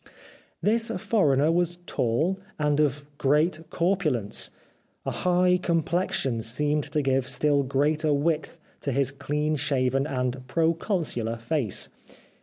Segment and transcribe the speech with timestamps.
[0.63, 4.49] "This foreigner was tall and of great corpul ence.
[5.05, 11.37] A high complexion seemed to give still greater width to his clean shaven and proconsular
[11.37, 11.89] face.